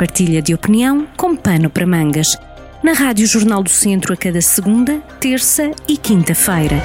[0.00, 2.34] partilha de opinião com pano para mangas.
[2.82, 6.82] Na Rádio Jornal do Centro a cada segunda, terça e quinta-feira.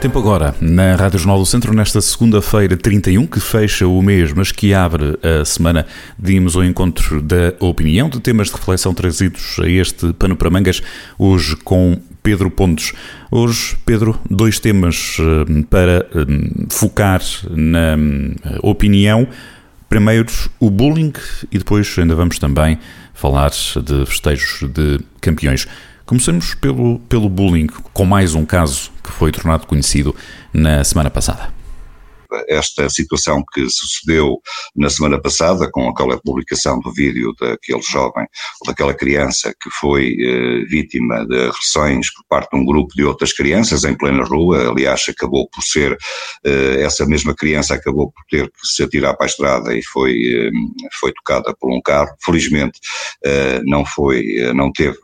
[0.00, 4.50] Tempo agora, na Rádio Jornal do Centro, nesta segunda-feira 31, que fecha o mês, mas
[4.50, 5.86] que abre a semana,
[6.18, 10.82] dimos ao encontro da opinião de temas de reflexão trazidos a este pano para mangas,
[11.16, 12.92] hoje com Pedro Pontes.
[13.30, 19.28] Hoje, Pedro, dois temas eh, para eh, focar na eh, opinião.
[19.88, 20.26] Primeiro,
[20.58, 21.12] o bullying
[21.50, 22.78] e depois ainda vamos também
[23.14, 25.66] falar de festejos de campeões.
[26.04, 30.14] Começamos pelo, pelo bullying, com mais um caso que foi tornado conhecido
[30.52, 31.56] na semana passada
[32.48, 34.40] esta situação que sucedeu
[34.74, 38.26] na semana passada com aquela publicação do vídeo daquele jovem
[38.66, 43.32] daquela criança que foi eh, vítima de agressões por parte de um grupo de outras
[43.32, 45.96] crianças em plena rua, aliás acabou por ser,
[46.44, 50.12] eh, essa mesma criança acabou por ter que se atirar para a estrada e foi,
[50.12, 50.50] eh,
[50.98, 52.78] foi tocada por um carro, felizmente
[53.64, 54.98] não foi, não teve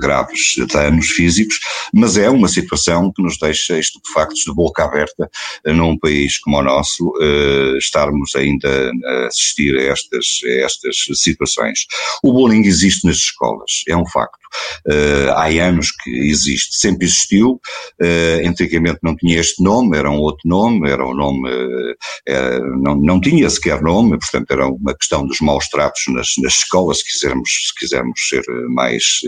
[0.00, 1.58] graves danos físicos,
[1.92, 5.30] mas é uma situação que nos deixa estupefactos de boca aberta
[5.64, 11.86] num país como o nosso uh, estarmos ainda a assistir a estas, a estas situações.
[12.22, 14.44] O bullying existe nas escolas, é um facto.
[14.86, 17.60] Uh, há anos que existe, sempre existiu,
[18.00, 22.94] uh, antigamente não tinha este nome, era um outro nome, era um nome, uh, não,
[22.94, 27.04] não tinha sequer nome, portanto era uma questão dos maus tratos nas, nas escolas, se
[27.04, 29.20] quisermos, se quisermos ser mais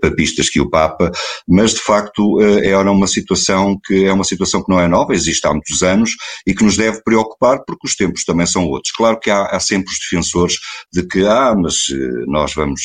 [0.00, 1.10] papistas que o Papa,
[1.48, 5.46] mas de facto era uma situação que é uma situação que não é nova, existe
[5.46, 6.10] há muitos anos
[6.46, 8.92] e que nos deve preocupar porque os tempos também são outros.
[8.92, 10.56] Claro que há, há sempre os defensores
[10.92, 11.86] de que, ah, mas
[12.26, 12.80] nós vamos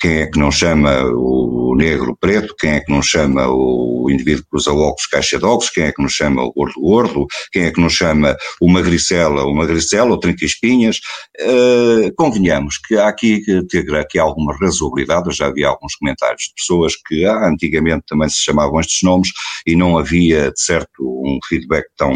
[0.00, 4.44] quem é que não chama o negro preto, quem é que não chama o indivíduo
[4.50, 7.64] que usa óculos caixa de óculos, quem é que não chama o gordo gordo, quem
[7.64, 11.00] é que não chama o magricela o magricela, ou trinca espinhas,
[11.40, 16.54] uh, convenhamos que há aqui que, aqui alguma razoabilidade, eu já havia alguns comentários de
[16.54, 19.28] pessoas que ah, antigamente também se chamavam estes nomes
[19.66, 22.12] e não havia, de certo, um feedback tão,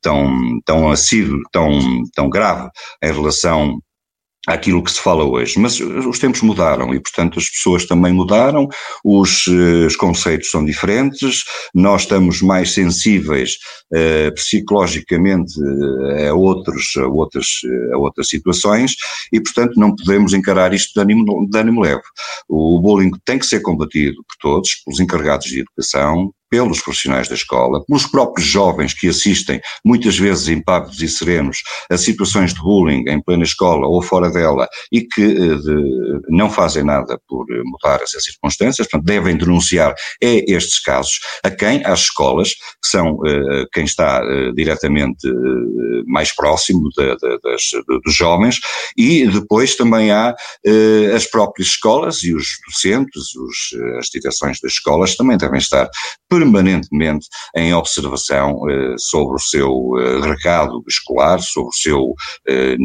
[0.00, 1.70] tão, tão assíduo, tão,
[2.14, 2.68] tão grave
[3.02, 3.80] em relação
[4.46, 5.58] aquilo que se fala hoje.
[5.58, 8.68] Mas os tempos mudaram e, portanto, as pessoas também mudaram,
[9.04, 11.44] os, eh, os conceitos são diferentes,
[11.74, 13.56] nós estamos mais sensíveis
[13.92, 15.52] uh, psicologicamente
[16.18, 17.46] eh, a, outros, a, outras,
[17.92, 18.94] a outras situações
[19.32, 22.02] e, portanto, não podemos encarar isto de ânimo, de ânimo leve.
[22.48, 27.34] O bullying tem que ser combatido por todos, pelos encarregados de educação, pelos profissionais da
[27.34, 33.04] escola, pelos próprios jovens que assistem, muitas vezes impávidos e serenos, a situações de bullying
[33.08, 38.02] em plena escola ou fora dela e que eh, de, não fazem nada por mudar
[38.02, 41.84] essas circunstâncias, portanto, devem denunciar é estes casos a quem?
[41.84, 47.62] Às escolas, que são uh, quem está uh, diretamente uh, mais próximo de, de, das,
[48.04, 48.58] dos jovens,
[48.96, 50.34] e depois também há
[51.14, 55.88] as próprias escolas e os docentes, os, as direções das escolas também devem estar
[56.40, 62.14] permanentemente em observação eh, sobre o seu eh, recado escolar, sobre, o seu,
[62.48, 62.76] eh,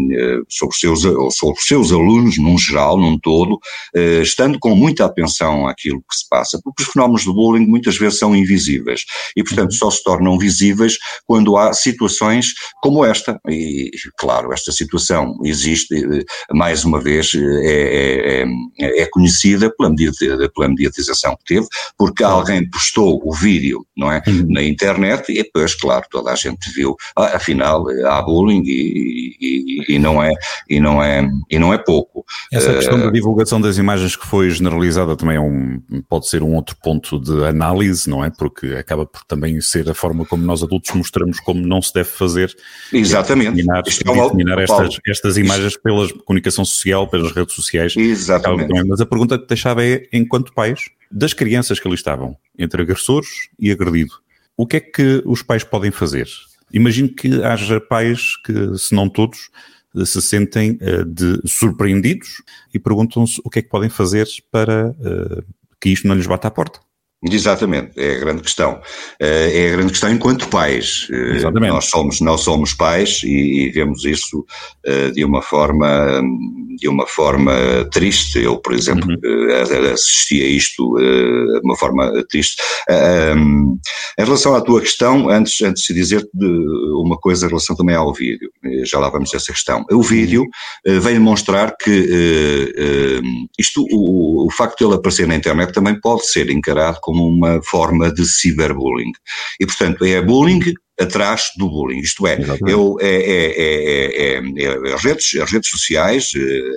[0.49, 1.01] sobre, os seus,
[1.35, 3.57] sobre os seus alunos, num geral, num todo,
[4.21, 8.19] estando com muita atenção àquilo que se passa, porque os fenómenos de bullying muitas vezes
[8.19, 9.01] são invisíveis
[9.35, 13.39] e, portanto, só se tornam visíveis quando há situações como esta.
[13.47, 15.95] E, claro, esta situação existe,
[16.51, 18.45] mais uma vez, é, é,
[18.79, 19.93] é, é conhecida pela,
[20.53, 21.67] pela mediatização que teve,
[21.97, 24.23] porque alguém postou o vídeo, não é?
[24.28, 24.47] Uhum.
[24.50, 29.95] Na internet e depois, claro, toda a gente viu, ah, afinal há bullying e, e,
[29.95, 30.31] e, não é,
[30.67, 32.25] e, não é, e não é pouco.
[32.51, 35.79] Essa uh, questão da divulgação das imagens que foi generalizada também é um,
[36.09, 38.31] pode ser um outro ponto de análise, não é?
[38.31, 42.09] Porque acaba por também ser a forma como nós adultos mostramos como não se deve
[42.09, 42.55] fazer.
[42.91, 43.51] Exatamente.
[43.51, 47.94] Disseminar, é disseminar estas, estas imagens pela comunicação social, pelas redes sociais.
[47.95, 48.73] Exatamente.
[48.88, 53.49] Mas a pergunta que deixava é, enquanto pais, das crianças que ali estavam, entre agressores
[53.59, 54.13] e agredido,
[54.57, 56.27] o que é que os pais podem fazer?
[56.71, 59.49] Imagino que haja pais que, se não todos,
[60.05, 62.41] se sentem uh, de surpreendidos
[62.73, 65.43] e perguntam-se o que é que podem fazer para uh,
[65.79, 66.79] que isto não lhes bata à porta.
[67.31, 68.79] Exatamente, é a grande questão.
[69.19, 71.07] Eh, é a grande questão enquanto pais.
[71.11, 71.73] Eh, Exatamente.
[71.73, 74.45] Nós somos, nós somos pais e, e vemos isso
[74.85, 76.22] eh, de uma forma
[76.77, 77.53] de uma forma
[77.91, 78.39] triste.
[78.39, 79.93] Eu, por exemplo, uhum.
[79.93, 82.61] assisti a isto de uma forma triste.
[82.89, 86.27] Em relação à tua questão, antes, antes de dizer
[87.01, 88.51] uma coisa em relação também ao vídeo,
[88.83, 89.85] já lá vamos essa questão.
[89.89, 90.45] O vídeo
[90.85, 93.22] vem demonstrar que
[93.57, 97.62] isto, o, o facto de ele aparecer na internet também pode ser encarado como uma
[97.64, 99.12] forma de ciberbullying.
[99.59, 102.00] E, portanto, é bullying atrás do bullying.
[102.00, 106.32] Isto é, eu, é, é, é, as, redes, as redes sociais,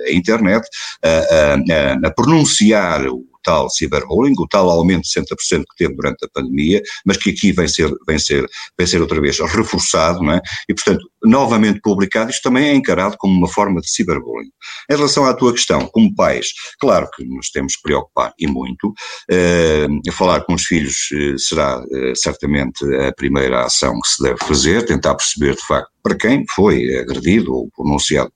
[0.07, 0.67] a internet,
[1.03, 5.25] a, a, a pronunciar o tal ciberbullying, o tal aumento de 60%
[5.61, 8.45] que teve durante a pandemia, mas que aqui vem ser, vem ser,
[8.77, 10.41] vem ser outra vez reforçado, não é?
[10.67, 14.51] E, portanto, novamente publicado, isto também é encarado como uma forma de ciberbullying.
[14.89, 16.47] Em relação à tua questão, como pais,
[16.79, 21.79] claro que nos temos que preocupar e muito, uh, falar com os filhos uh, será
[21.79, 26.45] uh, certamente a primeira ação que se deve fazer, tentar perceber de facto para quem
[26.55, 28.31] foi agredido ou pronunciado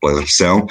[0.00, 0.66] pela agressão,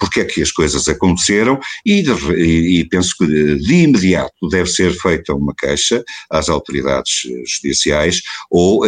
[0.00, 4.68] porque é que as coisas aconteceram e, e, e penso que de, de, imediato deve
[4.68, 8.20] ser feita uma queixa às autoridades judiciais
[8.50, 8.84] ou,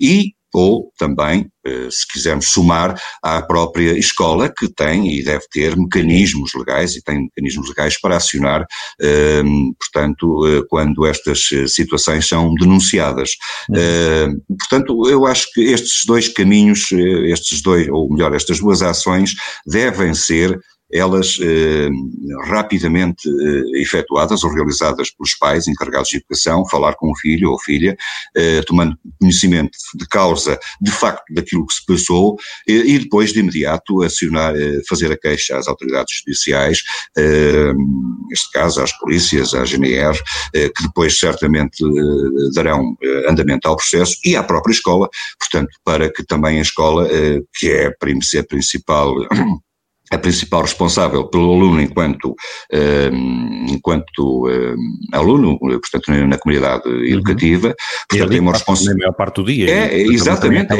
[0.00, 5.76] e ou também, eh, se quisermos somar, à própria escola, que tem e deve ter
[5.76, 8.66] mecanismos legais e tem mecanismos legais para acionar,
[9.00, 13.30] ehm, portanto, eh, quando estas eh, situações são denunciadas.
[13.68, 14.40] Uhum.
[14.58, 19.34] Portanto, eu acho que estes dois caminhos, estes dois, ou melhor, estas duas ações
[19.66, 20.58] devem ser
[20.92, 21.88] elas eh,
[22.44, 27.58] rapidamente eh, efetuadas ou realizadas pelos pais encarregados de educação, falar com o filho ou
[27.58, 27.96] filha,
[28.36, 32.36] eh, tomando conhecimento de causa, de facto, daquilo que se passou
[32.68, 36.82] eh, e depois de imediato acionar, eh, fazer a queixa às autoridades judiciais,
[37.16, 37.72] eh,
[38.28, 40.18] neste caso às polícias, à GNR,
[40.52, 41.82] que depois certamente
[42.54, 42.96] darão
[43.28, 45.08] andamento ao processo e à própria escola,
[45.38, 47.08] portanto, para que também a escola,
[47.54, 49.14] que é a principal
[50.10, 52.34] a principal responsável pelo aluno enquanto,
[52.72, 54.76] um, enquanto um,
[55.12, 57.04] aluno, portanto, na comunidade uhum.
[57.04, 57.68] educativa.
[57.68, 57.74] Uhum.
[58.08, 58.98] Portanto, tem uma responsabilidade.
[58.98, 59.70] Na maior parte do dia.
[59.70, 60.72] É, exatamente.
[60.72, 60.76] É,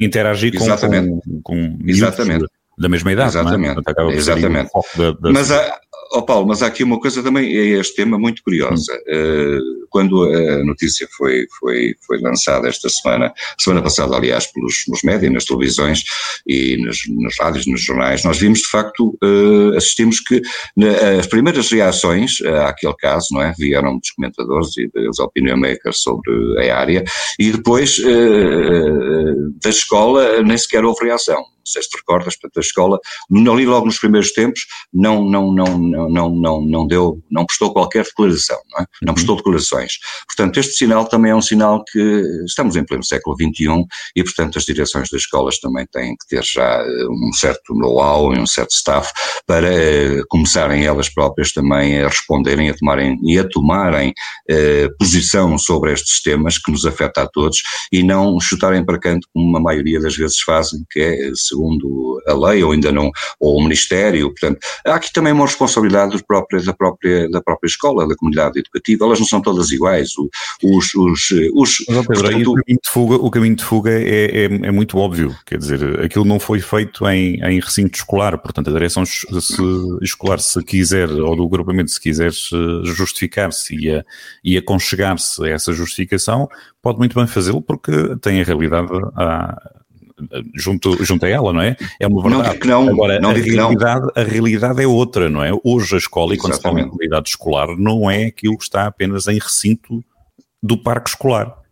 [0.00, 1.20] interagir com, exatamente.
[1.42, 2.46] com, com exatamente.
[2.76, 3.28] da mesma idade.
[3.28, 3.80] Exatamente.
[3.86, 4.16] É?
[4.16, 4.70] exatamente.
[4.96, 5.32] Da, da...
[5.32, 5.78] Mas há,
[6.14, 8.92] oh Paulo, mas há aqui uma coisa também, é este tema muito curiosa.
[9.08, 9.58] Hum.
[9.58, 15.02] Uh, quando a notícia foi, foi, foi lançada esta semana, semana passada, aliás, pelos, pelos
[15.02, 16.02] médias, nas televisões
[16.46, 20.40] e nas, nas rádios, nos jornais, nós vimos de facto, uh, assistimos que
[20.76, 25.58] na, as primeiras reações uh, àquele caso, não é, vieram dos comentadores e dos opinion
[25.58, 26.32] makers sobre
[26.70, 27.04] a área,
[27.38, 32.56] e depois uh, da escola nem sequer houve reação não sei se te recordas, portanto
[32.56, 32.98] a escola,
[33.30, 37.72] ali logo nos primeiros tempos, não, não, não, não, não, não, não deu, não prestou
[37.72, 38.86] qualquer declaração, não é?
[39.02, 39.81] Não prestou declarações.
[40.26, 43.84] Portanto, este sinal também é um sinal que estamos em pleno século XXI
[44.16, 48.34] e, portanto, as direções das escolas também têm que ter já eh, um certo know-how
[48.34, 49.12] e um certo staff
[49.46, 54.12] para eh, começarem elas próprias também a responderem a tomarem, e a tomarem
[54.48, 59.26] eh, posição sobre estes temas que nos afeta a todos e não chutarem para canto
[59.32, 63.58] como a maioria das vezes fazem, que é segundo a lei ou ainda não, ou
[63.58, 68.06] o Ministério, portanto, há aqui também uma responsabilidade da própria, da própria, da própria escola,
[68.06, 70.10] da comunidade educativa, elas não são todas iguais,
[70.62, 74.44] os, os, os, Pedro, portanto, o, caminho de fuga, o caminho de fuga é, é,
[74.44, 78.72] é, muito óbvio, quer dizer, aquilo não foi feito em, em recinto escolar, portanto a
[78.72, 79.26] direção se,
[80.02, 82.30] escolar se quiser, ou do agrupamento se quiser
[82.84, 84.04] justificar-se e, a,
[84.44, 86.48] e aconchegar-se a essa justificação,
[86.80, 89.81] pode muito bem fazê-lo porque tem a realidade a,
[90.54, 91.76] junto, junto a ela, não é?
[92.00, 92.42] É uma verdade.
[92.42, 92.88] Não digo que não.
[92.88, 95.50] Agora, não a, realidade, a realidade é outra, não é?
[95.64, 98.86] Hoje a escola, e quando se fala em realidade escolar, não é aquilo que está
[98.86, 100.04] apenas em recinto
[100.62, 101.62] do parque escolar.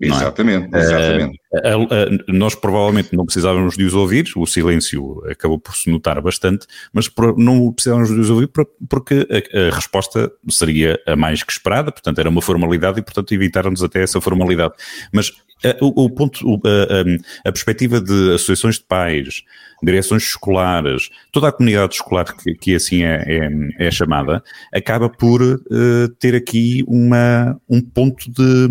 [0.00, 0.80] Exatamente, é?
[0.80, 1.40] exatamente.
[1.52, 5.88] Uh, uh, uh, nós provavelmente não precisávamos de os ouvir, o silêncio acabou por se
[5.88, 8.50] notar bastante, mas não precisávamos de os ouvir
[8.88, 13.32] porque a, a, resposta seria a mais que esperada, portanto era uma formalidade e portanto
[13.32, 14.74] evitaram-nos até essa formalidade.
[15.12, 15.32] Mas
[15.80, 19.42] o, o, ponto, o, a, a, perspectiva de associações de pais,
[19.82, 24.42] direções escolares, toda a comunidade escolar que, que assim é, é, é, chamada,
[24.72, 28.68] acaba por uh, ter aqui uma, um ponto de,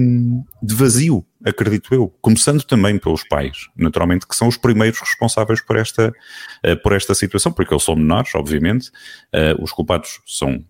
[0.62, 5.78] de vazio, acredito eu, começando também pelos pais, naturalmente, que são os primeiros responsáveis por
[5.78, 8.90] esta, uh, por esta situação, porque eles são menores, obviamente,
[9.34, 10.64] uh, os culpados são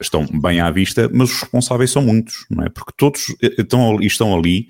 [0.00, 2.68] estão bem à vista, mas os responsáveis são muitos, não é?
[2.68, 4.68] Porque todos estão, estão ali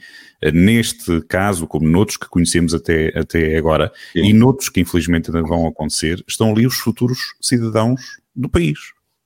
[0.52, 4.24] neste caso, como noutros que conhecemos até, até agora, Sim.
[4.24, 8.00] e noutros que infelizmente ainda vão acontecer, estão ali os futuros cidadãos
[8.34, 8.78] do país.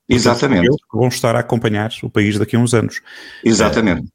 [0.09, 0.67] Exatamente.
[0.67, 3.01] Eles que vão estar a acompanhar o país daqui a uns anos.
[3.45, 4.09] Exatamente.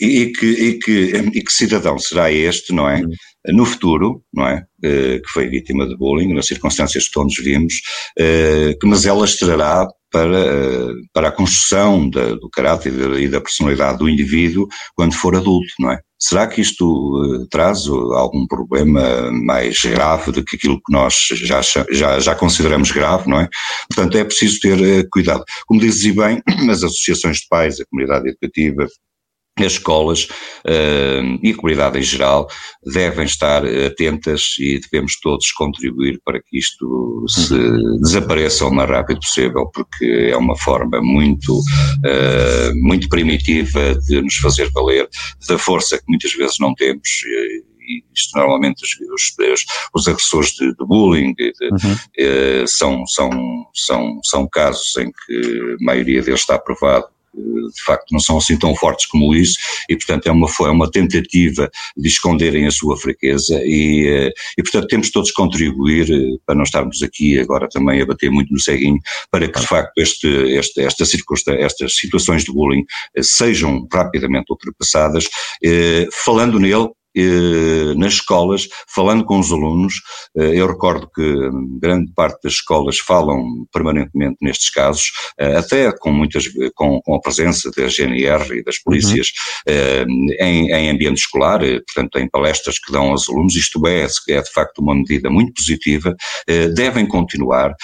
[0.00, 0.92] E, que, e, que,
[1.34, 3.02] e que cidadão será este, não é?
[3.48, 4.64] No futuro, não é?
[4.86, 7.74] Eh, que foi vítima de bullying, nas circunstâncias que todos vimos,
[8.18, 13.40] eh, que mas ela estrará para, eh, para a construção da, do caráter e da
[13.40, 16.00] personalidade do indivíduo quando for adulto, não é?
[16.18, 21.60] Será que isto traz algum problema mais grave do que aquilo que nós já,
[21.90, 23.48] já, já consideramos grave, não é?
[23.88, 25.44] Portanto, é preciso ter cuidado.
[25.66, 28.86] Como dizes bem, as associações de pais, a comunidade educativa,
[29.64, 30.24] as escolas
[30.66, 32.46] uh, e a comunidade em geral
[32.84, 38.00] devem estar atentas e devemos todos contribuir para que isto se uhum.
[38.02, 44.36] desapareça o mais rápido possível, porque é uma forma muito, uh, muito primitiva de nos
[44.36, 45.08] fazer valer
[45.48, 47.08] da força que muitas vezes não temos.
[47.24, 47.76] E,
[48.14, 51.96] isto normalmente os, os, os agressores de, de bullying de, uhum.
[52.18, 53.30] eh, são, são,
[53.72, 57.06] são, são casos em que a maioria deles está aprovado
[57.36, 60.90] de facto não são assim tão fortes como isso e portanto é uma, é uma
[60.90, 66.54] tentativa de esconderem a sua fraqueza e, eh, e portanto temos todos contribuir eh, para
[66.54, 68.98] não estarmos aqui agora também a bater muito no ceguinho
[69.30, 74.50] para que de facto este, este, esta circunstância, estas situações de bullying eh, sejam rapidamente
[74.50, 75.28] ultrapassadas,
[76.24, 79.94] falando nele eh, nas escolas, falando com os alunos.
[80.36, 86.12] Eh, eu recordo que grande parte das escolas falam permanentemente nestes casos, eh, até com
[86.12, 86.44] muitas,
[86.74, 89.28] com, com a presença da GNR e das polícias
[89.66, 90.26] uhum.
[90.40, 94.52] em, em, ambiente escolar, portanto em palestras que dão aos alunos, isto é, é de
[94.52, 96.14] facto uma medida muito positiva,
[96.74, 97.74] devem continuar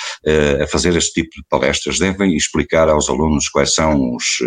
[0.62, 4.38] a fazer este tipo de palestras, devem explicar aos alunos quais são os,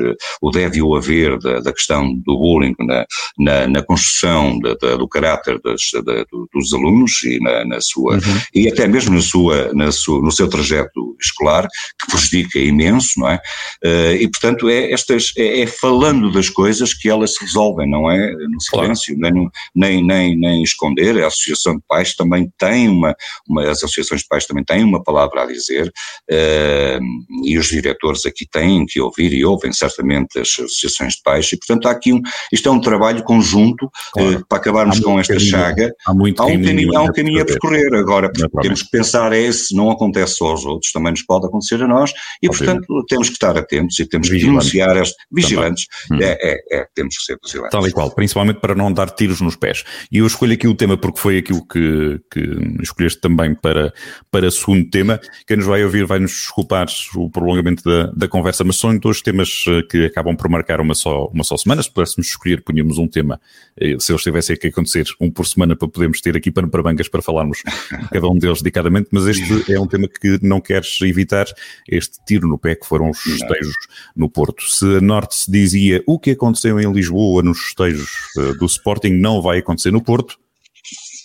[0.41, 3.05] o deve e o haver da, da questão do bullying na,
[3.37, 8.15] na, na construção da, da, do caráter das, da, dos alunos e na, na sua,
[8.15, 8.41] uhum.
[8.53, 11.67] e até mesmo na sua, na sua, no seu trajeto escolar,
[11.99, 13.41] que prejudica imenso, não é?
[13.83, 18.09] Uh, e portanto é, estas, é, é, falando das coisas que elas se resolvem, não
[18.09, 18.31] é?
[18.31, 19.35] No silêncio, claro.
[19.35, 23.15] nem, nem, nem, nem esconder, a Associação de Pais também tem uma,
[23.47, 28.25] uma, as associações de pais também têm uma palavra a dizer, uh, e os diretores
[28.25, 32.13] aqui têm que ouvir e ouvem certamente as associações de pais, e portanto há aqui
[32.13, 34.39] um, isto é um trabalho conjunto claro.
[34.39, 37.41] uh, para acabarmos com esta caminho, chaga, há, muito há um caminho, há um caminho
[37.41, 37.93] a percorrer.
[37.93, 38.31] Agora,
[38.61, 41.87] temos que pensar é se não acontece só aos outros, também nos pode acontecer a
[41.87, 44.71] nós, e portanto temos que estar atentos e temos vigilantes.
[44.71, 46.17] que denunciar, este, vigilantes, hum.
[46.21, 47.71] é, é, é, temos que ser vigilantes.
[47.71, 49.83] Tal e qual, principalmente para não dar tiros nos pés.
[50.11, 53.93] E eu escolho aqui o tema porque foi aquilo que, que escolheste também para,
[54.31, 55.19] para segundo tema.
[55.45, 59.21] Quem nos vai ouvir vai nos desculpar o prolongamento da, da conversa, mas são dois
[59.21, 61.81] temas eh, que acabam por marcar uma só, uma só semana.
[61.81, 63.39] Se pudéssemos escolher, punhamos um tema,
[63.79, 64.23] eh, se eles
[64.55, 67.61] tivessem que acontecer, um por semana para podermos ter aqui para Bancas para falarmos
[68.11, 71.45] cada um deles dedicadamente, mas este é um tema que não queres evitar,
[71.87, 73.75] este tiro no pé que foram os festejos
[74.15, 74.63] no Porto.
[74.63, 79.11] Se a Norte se dizia o que aconteceu em Lisboa nos festejos uh, do Sporting
[79.11, 80.37] não vai acontecer no Porto.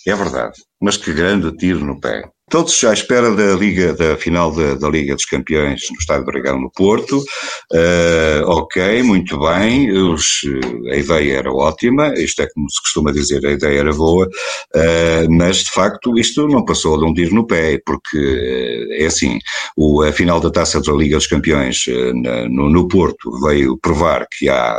[0.07, 2.29] É verdade, mas que grande tiro no pé.
[2.51, 6.59] Todos à espera da Liga, da final da, da Liga dos Campeões no Estádio Dragão
[6.59, 7.23] no Porto.
[7.71, 10.41] Uh, ok, muito bem, os,
[10.91, 15.31] a ideia era ótima, isto é como se costuma dizer, a ideia era boa, uh,
[15.31, 19.39] mas de facto isto não passou de um tiro no pé, porque uh, é assim,
[19.77, 21.85] o, a final da Taça da Liga dos Campeões
[22.21, 24.77] na, no, no, Porto veio provar que há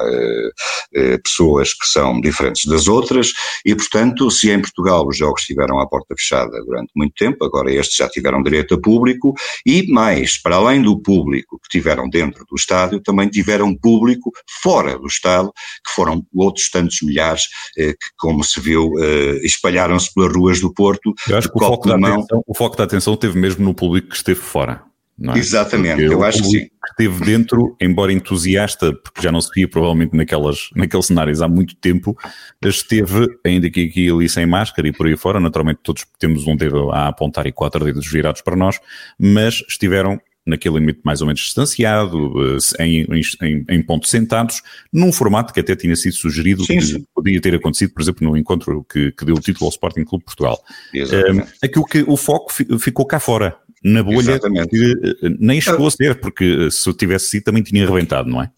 [1.25, 3.33] pessoas que são diferentes das outras.
[3.65, 7.62] E, portanto, se em Portugal os jogos estiveram à porta fechada durante muito tempo, agora
[7.63, 12.09] agora estes já tiveram direito a público, e mais, para além do público que tiveram
[12.09, 15.53] dentro do estádio, também tiveram público fora do estádio,
[15.87, 17.45] que foram outros tantos milhares
[17.79, 21.15] eh, que, como se viu, eh, espalharam-se pelas ruas do Porto.
[21.29, 24.17] Eu acho que o foco, atenção, o foco da atenção teve mesmo no público que
[24.17, 24.83] esteve fora.
[25.21, 25.39] É?
[25.39, 26.69] Exatamente, porque eu acho que sim.
[26.91, 31.77] Esteve dentro, embora entusiasta, porque já não se via provavelmente naquelas, naqueles cenários há muito
[31.77, 32.17] tempo,
[32.65, 36.57] esteve, ainda que aqui ali sem máscara e por aí fora, naturalmente todos temos um
[36.57, 38.81] dedo a apontar e quatro dedos virados para nós,
[39.19, 42.33] mas estiveram naquele limite mais ou menos distanciado,
[42.79, 43.07] eh, em,
[43.43, 44.61] em, em pontos sentados,
[44.93, 47.05] num formato que até tinha sido sugerido sim, que sim.
[47.15, 50.25] podia ter acontecido, por exemplo, no encontro que, que deu o título ao Sporting Clube
[50.25, 50.61] Portugal.
[50.95, 54.69] Um, aquilo que o foco ficou cá fora, na bolha Exatamente.
[54.69, 58.43] que eh, nem chegou a ser, porque eh, se tivesse sido também tinha arrebentado, não
[58.43, 58.51] é?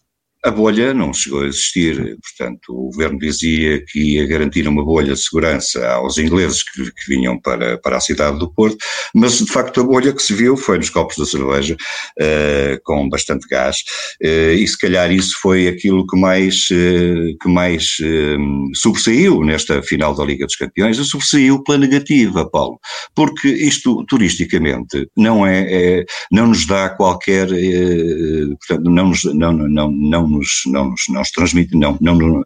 [0.45, 5.15] A bolha não chegou a existir, portanto, o governo dizia que ia garantir uma bolha
[5.15, 8.77] de segurança aos ingleses que, que, vinham para, para a cidade do Porto,
[9.11, 13.09] mas de facto a bolha que se viu foi nos copos da cerveja, uh, com
[13.09, 13.77] bastante gás,
[14.23, 17.97] uh, e se calhar isso foi aquilo que mais, uh, que mais
[18.75, 22.79] sobressaiu nesta final da Liga dos Campeões, e sobressaiu pela negativa, Paulo,
[23.15, 29.91] porque isto turisticamente não é, é não nos dá qualquer, portanto, não nos, não, não,
[29.91, 32.43] não nos, não nos, não nos transmite, não, não,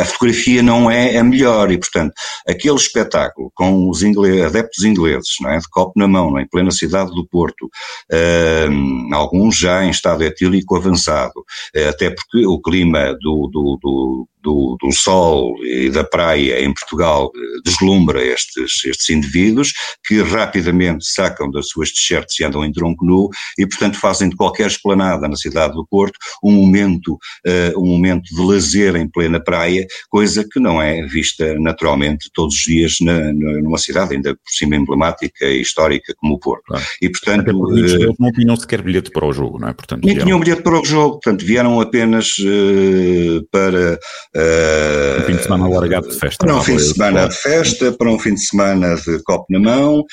[0.00, 2.12] a fotografia não é a melhor e, portanto,
[2.46, 6.70] aquele espetáculo com os adeptos ingleses, não é, de copo na mão, é, em plena
[6.70, 13.14] cidade do Porto, uh, alguns já em estado etílico avançado, uh, até porque o clima
[13.20, 17.32] do, do, do do, do sol e da praia em Portugal
[17.64, 19.72] deslumbra estes, estes indivíduos
[20.06, 24.36] que rapidamente sacam das suas t-shirts e andam em tronco nu e, portanto, fazem de
[24.36, 29.40] qualquer esplanada na cidade do Porto um momento, uh, um momento de lazer em plena
[29.40, 34.50] praia, coisa que não é vista naturalmente todos os dias na, numa cidade ainda por
[34.50, 36.64] cima emblemática e histórica como o Porto.
[36.66, 36.84] Claro.
[37.02, 39.72] E, portanto, uh, não tinham sequer bilhete para o jogo, não é?
[39.72, 40.26] Portanto, nem vieram...
[40.26, 43.98] tinham bilhete para o jogo, portanto, vieram apenas uh, para...
[44.36, 46.44] Uh, um fim de semana alargado de festa.
[46.44, 49.58] Para um fim de semana de festa, para um fim de semana de copo na
[49.58, 50.04] mão,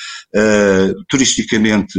[1.08, 1.98] turisticamente,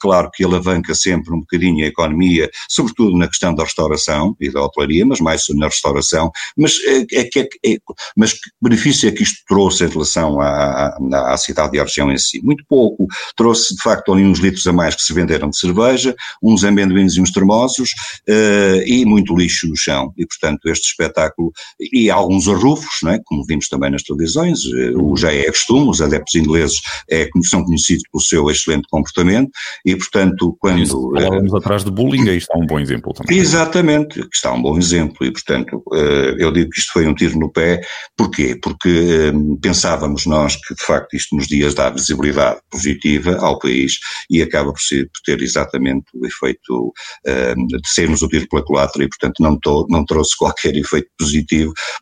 [0.00, 4.62] claro que alavanca sempre um bocadinho a economia, sobretudo na questão da restauração e da
[4.62, 7.28] hotelaria, mas mais na restauração, mas, é, é,
[7.66, 7.78] é,
[8.16, 12.10] mas que benefício é que isto trouxe em relação à, à, à cidade de Argel
[12.10, 12.40] em si?
[12.42, 16.14] Muito pouco, trouxe de facto ali uns litros a mais que se venderam de cerveja,
[16.42, 17.90] uns amendoins e uns termosos
[18.28, 21.52] uh, e muito lixo no chão, e portanto este espetáculo,
[21.92, 23.20] e alguns arrufos, não é?
[23.24, 27.64] como vimos também nas televisões, uh, o já é costume, os adeptos ingleses é, são
[27.64, 29.50] conhecidos pelo seu excelente comportamento,
[29.84, 31.12] e portanto quando...
[31.12, 33.38] Falávamos atrás de bullying, aí está um bom exemplo também.
[33.38, 35.82] Exatamente, está um bom exemplo, e portanto
[36.38, 37.80] eu digo que isto foi um tiro no pé,
[38.16, 38.58] porquê?
[38.60, 43.98] Porque pensávamos nós que de facto isto nos dias dá visibilidade positiva ao país
[44.30, 46.92] e acaba por, ser, por ter exatamente o efeito
[47.24, 51.41] de sermos o tiro pela culatra e portanto não, não trouxe qualquer efeito positivo,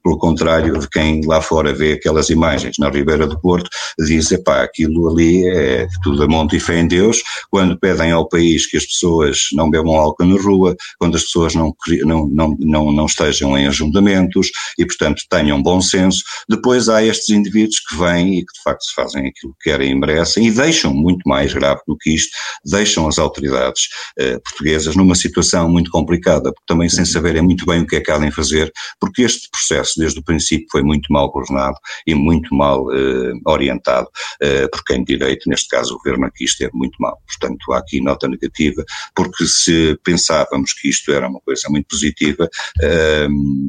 [0.03, 3.69] pelo contrário de quem lá fora vê aquelas imagens na Ribeira do Porto,
[3.99, 8.29] diz, epá, aquilo ali é tudo a monte e fé em Deus, quando pedem ao
[8.29, 12.57] país que as pessoas não bebam álcool na rua, quando as pessoas não, não, não,
[12.59, 16.23] não, não estejam em ajuntamentos e, portanto, tenham bom senso.
[16.49, 19.95] Depois há estes indivíduos que vêm e que, de facto, fazem aquilo que querem e
[19.95, 22.31] merecem e deixam, muito mais grave do que isto,
[22.65, 27.83] deixam as autoridades eh, portuguesas numa situação muito complicada, porque também sem saberem muito bem
[27.83, 31.13] o que é que há de fazer, porque este processo, desde o princípio, foi muito
[31.13, 34.09] mal coordenado e muito mal eh, orientado
[34.41, 37.19] eh, por quem de direito, neste caso o governo aqui esteve muito mal.
[37.27, 38.85] Portanto, há aqui nota negativa,
[39.15, 42.49] porque se pensávamos que isto era uma coisa muito positiva,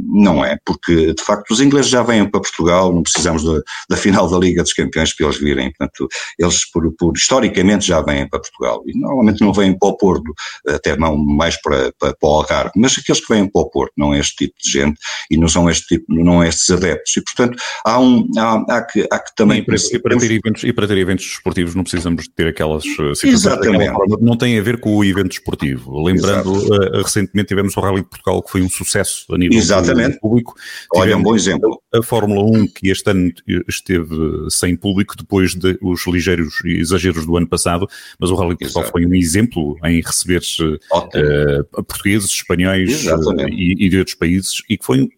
[0.08, 3.98] não é, porque de facto os ingleses já vêm para Portugal, não precisamos da, da
[3.98, 8.28] final da Liga dos Campeões para eles virem, portanto, eles por, por, historicamente já vêm
[8.28, 10.34] para Portugal e normalmente não vêm para o Porto,
[10.68, 13.94] até não mais para, para, para o Algarve, mas aqueles que vêm para o Porto,
[13.98, 17.16] não é este tipo de gente e não são este tipo, não é estes adeptos
[17.18, 19.60] e portanto há um, há, há que, há que também...
[19.60, 22.84] E para, e para, ter eventos, e para ter eventos esportivos não precisamos ter aquelas
[22.86, 23.92] eh, situações Exatamente.
[23.92, 26.04] Forma, não tem a ver com o evento esportivo.
[26.04, 30.20] Lembrando, uh, recentemente tivemos o Rally de Portugal que foi um sucesso a nível Exatamente.
[30.20, 30.56] público.
[30.94, 31.82] Olha, tivemos um bom exemplo.
[31.94, 33.32] A, a Fórmula 1 que este ano
[33.68, 34.16] esteve
[34.50, 37.88] sem público depois dos de ligeiros exageros do ano passado,
[38.20, 38.92] mas o Rally de Portugal Exato.
[38.92, 44.78] foi um exemplo em receber uh, portugueses, espanhóis uh, e, e, de outros países e
[44.78, 45.10] que foi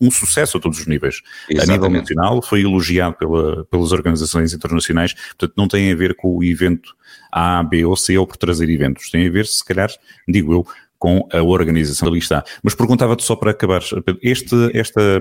[0.00, 1.22] um sucesso a todos os níveis.
[1.48, 1.70] Exatamente.
[1.70, 6.36] A nível nacional, foi elogiado pela, pelas organizações internacionais, portanto não tem a ver com
[6.36, 6.94] o evento
[7.30, 9.90] A, B ou C ou por trazer eventos, tem a ver, se calhar,
[10.28, 10.66] digo eu,
[10.98, 12.44] com a organização ali está.
[12.62, 13.82] Mas perguntava-te só para acabar,
[14.22, 15.20] este, esta,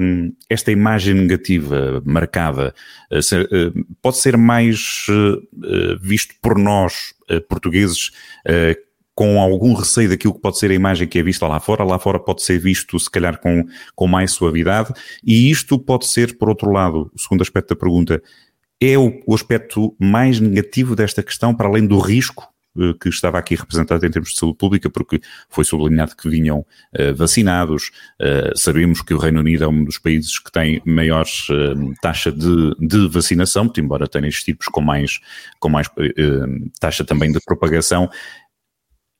[0.49, 2.73] esta imagem negativa marcada
[3.12, 7.13] eh, eh, pode ser mais eh, visto por nós,
[7.49, 8.12] portugueses,
[9.15, 11.86] com algum receio daquilo que pode ser a imagem que é vista lá fora.
[11.86, 14.93] Lá fora pode ser visto, se calhar, com, com mais suavidade.
[15.23, 18.21] E isto pode ser, por outro lado, o segundo aspecto da pergunta,
[18.82, 22.45] é o, o aspecto mais negativo desta questão, para além do risco
[22.78, 26.60] eh, que estava aqui representado em termos de saúde pública, porque foi sublinhado que vinham
[26.60, 27.91] uh, vacinados.
[28.21, 32.32] Uh, sabemos que o Reino Unido é um dos países que tem maior uh, taxa
[32.32, 35.21] de, de vacinação, embora tenha estes tipos com mais,
[35.60, 35.88] com mais
[36.80, 38.10] taxa também de propagação.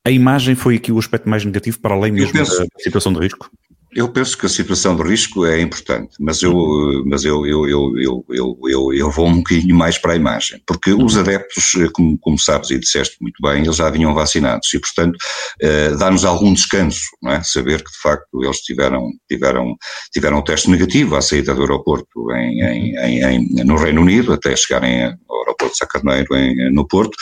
[0.06, 3.20] A imagem foi aqui o aspecto mais negativo, para além mesmo penso, da situação de
[3.20, 3.50] risco?
[3.96, 6.54] Eu penso que a situação de risco é importante, mas eu,
[7.06, 10.62] mas eu, eu, eu, eu, eu, eu, eu vou um bocadinho mais para a imagem,
[10.68, 14.80] porque os adeptos, como, como sabes e disseste muito bem, eles já vinham vacinados e,
[14.80, 15.18] portanto,
[15.62, 17.42] eh, dá-nos algum descanso, não é?
[17.42, 19.78] Saber que, de facto, eles tiveram, tiveram,
[20.12, 24.34] tiveram um teste negativo à saída do aeroporto em, em, em, em no Reino Unido,
[24.34, 26.28] até chegarem ao aeroporto de Sacarneiro
[26.74, 27.16] no Porto,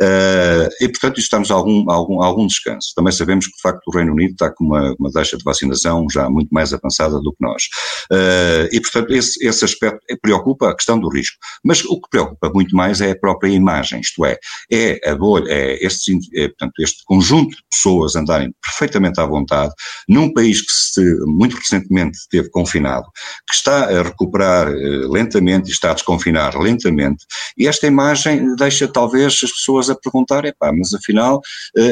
[0.00, 2.92] eh, e, portanto, isto dá-nos algum, algum, algum descanso.
[2.94, 6.06] Também sabemos que, de facto, o Reino Unido está com uma, uma taxa de vacinação
[6.10, 7.64] já muito mais avançada do que nós.
[8.12, 11.36] Uh, e, portanto, esse, esse aspecto preocupa a questão do risco.
[11.64, 14.38] Mas o que preocupa muito mais é a própria imagem, isto é,
[14.70, 19.72] é a bolha, é este, é, portanto, este conjunto de pessoas andarem perfeitamente à vontade
[20.08, 23.06] num país que se, muito recentemente esteve confinado,
[23.48, 27.24] que está a recuperar uh, lentamente e está a desconfinar lentamente,
[27.56, 31.40] e esta imagem deixa talvez as pessoas a perguntar, é pá, mas afinal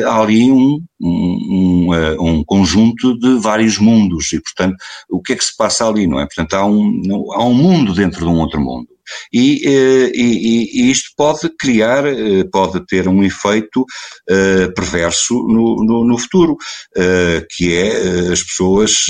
[0.07, 4.77] há ali um, um, um, um, conjunto de vários mundos e, portanto,
[5.09, 6.27] o que é que se passa ali, não é?
[6.27, 8.89] Portanto, há um, há um mundo dentro de um outro mundo.
[9.33, 12.03] E, e, e, isto pode criar,
[12.51, 19.07] pode ter um efeito uh, perverso no, no, no futuro, uh, que é as pessoas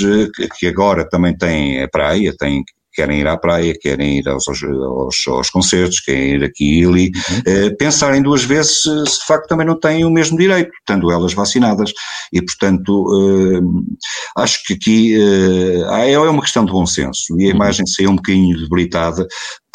[0.57, 2.63] que agora também têm a praia, têm
[2.97, 7.11] querem ir à praia, querem ir aos, aos, aos concertos, querem ir aqui e ali,
[7.13, 7.41] uhum.
[7.45, 11.33] eh, pensarem duas vezes se, de facto também não têm o mesmo direito, estando elas
[11.33, 11.93] vacinadas.
[12.33, 17.49] E, portanto, eh, acho que aqui eh, é uma questão de bom senso e a
[17.49, 17.55] uhum.
[17.55, 19.27] imagem saiu um bocadinho debilitada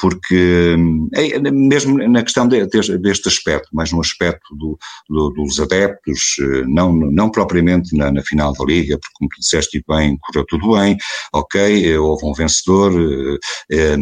[0.02, 0.74] porque
[1.14, 4.76] é, mesmo na questão de, deste aspecto, mas no aspecto do,
[5.08, 9.38] do, dos adeptos, eh, não, não propriamente na, na, final da Liga, porque como tu
[9.38, 10.96] disseste bem, correu tudo bem,
[11.32, 12.92] ok, eh, houve um vencedor,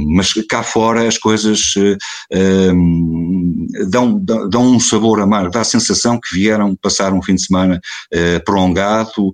[0.07, 1.75] mas cá fora as coisas
[3.91, 7.81] dão, dão um sabor amargo, dá a sensação que vieram passar um fim de semana
[8.47, 9.33] prolongado,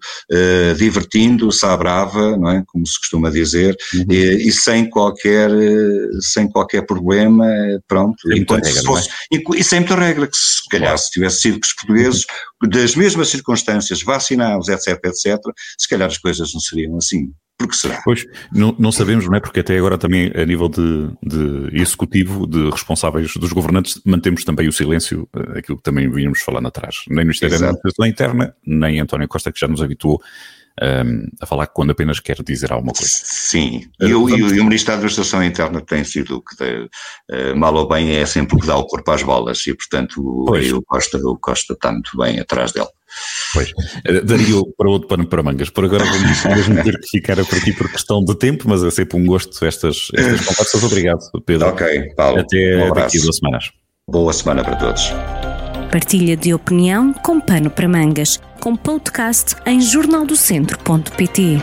[0.77, 4.07] divertindo-se à brava, não é, como se costuma dizer, uhum.
[4.11, 5.51] e, e sem qualquer,
[6.21, 7.47] sem qualquer problema,
[7.87, 8.17] pronto.
[8.27, 9.59] Sem enquanto regra, se fosse, é?
[9.59, 10.99] E sem muita regra, que se calhar claro.
[10.99, 12.27] se tivesse sido que os portugueses,
[12.69, 15.39] das mesmas circunstâncias, vacinados, etc, etc,
[15.79, 17.31] se calhar as coisas não seriam assim.
[17.59, 18.03] Porque será?
[18.05, 19.41] Pois, não, não sabemos, não é?
[19.41, 24.69] Porque até agora também a nível de, de executivo, de responsáveis dos governantes, mantemos também
[24.69, 26.97] o silêncio, eh, aquilo que também vínhamos falando atrás.
[27.09, 30.21] Nem no Ministério da Administração Interna, nem António Costa, que já nos habituou
[30.83, 33.11] um, a falar quando apenas quer dizer alguma coisa.
[33.11, 37.89] Sim, e, o, e, o, Ministro da Administração Interna tem sido que, uh, mal ou
[37.89, 41.39] bem, é sempre o que dá o corpo às bolas e, portanto, o, Costa, o
[41.39, 42.89] Costa está muito bem atrás dele.
[43.55, 43.73] Pois,
[44.05, 45.71] eh, daria para outro pano para mangas.
[45.71, 48.91] Por agora vamos mesmo ter que ficar por aqui por questão de tempo, mas é
[48.91, 50.83] sempre um gosto estas, estas conversas.
[50.83, 51.69] Obrigado, Pedro.
[51.69, 52.41] Ok, Paulo.
[52.41, 53.71] Até um daqui a duas semanas.
[54.09, 55.11] Boa semana para todos.
[55.91, 61.63] Partilha de opinião com pano para mangas, com podcast em jornaldocentro.pt.